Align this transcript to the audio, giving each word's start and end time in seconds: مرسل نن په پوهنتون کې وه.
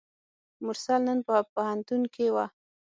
مرسل 0.65 1.01
نن 1.07 1.19
په 1.27 1.35
پوهنتون 1.53 2.01
کې 2.13 2.27
وه. 2.35 2.45